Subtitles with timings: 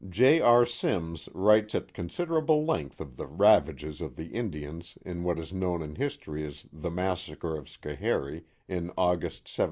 [0.09, 0.39] J.
[0.41, 0.65] R.
[0.65, 5.83] Simms writes at considerable length of the ravages of the Indians in what is known
[5.83, 9.57] in history as the Massacre of Schoharie, in August, 1780.